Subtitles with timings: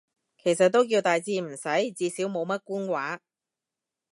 [0.43, 3.19] 其實都叫大致啱使，至少冇乜官話